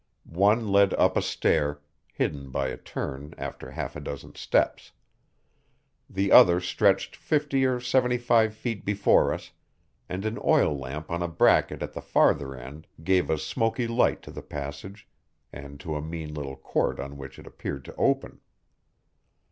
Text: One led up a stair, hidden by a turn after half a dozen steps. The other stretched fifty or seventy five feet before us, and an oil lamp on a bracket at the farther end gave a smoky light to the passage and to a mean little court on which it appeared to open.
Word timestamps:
One 0.25 0.69
led 0.71 0.95
up 0.95 1.15
a 1.15 1.21
stair, 1.21 1.79
hidden 2.11 2.49
by 2.49 2.69
a 2.69 2.77
turn 2.77 3.35
after 3.37 3.69
half 3.69 3.95
a 3.95 3.99
dozen 3.99 4.33
steps. 4.33 4.93
The 6.09 6.31
other 6.31 6.59
stretched 6.59 7.15
fifty 7.15 7.65
or 7.67 7.79
seventy 7.79 8.17
five 8.17 8.55
feet 8.55 8.83
before 8.83 9.31
us, 9.31 9.51
and 10.09 10.25
an 10.25 10.39
oil 10.43 10.75
lamp 10.75 11.11
on 11.11 11.21
a 11.21 11.27
bracket 11.27 11.83
at 11.83 11.93
the 11.93 12.01
farther 12.01 12.55
end 12.55 12.87
gave 13.03 13.29
a 13.29 13.37
smoky 13.37 13.85
light 13.85 14.23
to 14.23 14.31
the 14.31 14.41
passage 14.41 15.07
and 15.53 15.79
to 15.81 15.93
a 15.95 16.01
mean 16.01 16.33
little 16.33 16.55
court 16.55 16.99
on 16.99 17.15
which 17.15 17.37
it 17.37 17.45
appeared 17.45 17.85
to 17.85 17.95
open. 17.95 18.39